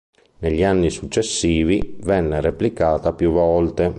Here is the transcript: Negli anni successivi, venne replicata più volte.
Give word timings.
Negli 0.39 0.63
anni 0.63 0.89
successivi, 0.89 1.97
venne 1.99 2.41
replicata 2.41 3.13
più 3.13 3.29
volte. 3.31 3.89